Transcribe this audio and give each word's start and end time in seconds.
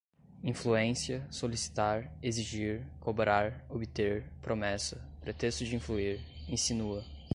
influência, 0.43 1.27
solicitar, 1.29 2.11
exigir, 2.23 2.87
cobrar, 2.99 3.63
obter, 3.69 4.23
promessa, 4.41 4.99
pretexto 5.21 5.63
de 5.63 5.75
influir, 5.75 6.19
insinua 6.49 7.05